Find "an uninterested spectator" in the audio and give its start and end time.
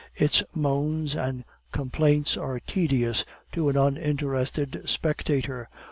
3.69-5.69